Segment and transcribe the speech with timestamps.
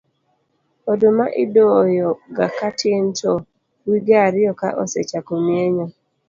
[0.91, 3.31] oduma idoyo ga katin to
[3.87, 5.85] wige ariyo ka osechako mienyo